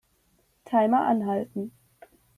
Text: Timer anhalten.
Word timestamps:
Timer 0.65 0.97
anhalten. 1.05 1.71